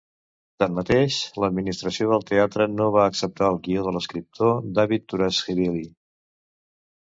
Tanmateix, 0.61 1.17
l'administració 1.43 2.07
del 2.11 2.25
teatre 2.29 2.67
no 2.79 2.87
va 2.95 3.03
acceptar 3.11 3.51
el 3.53 3.59
guió 3.69 3.85
de 3.89 3.95
l'escriptor 3.99 4.59
David 4.81 5.07
Turashvili. 5.15 5.85